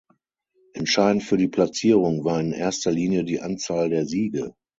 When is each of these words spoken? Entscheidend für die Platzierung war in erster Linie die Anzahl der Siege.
Entscheidend 0.73 1.21
für 1.21 1.37
die 1.37 1.47
Platzierung 1.47 2.25
war 2.25 2.41
in 2.41 2.53
erster 2.53 2.89
Linie 2.89 3.23
die 3.23 3.39
Anzahl 3.39 3.87
der 3.91 4.07
Siege. 4.07 4.55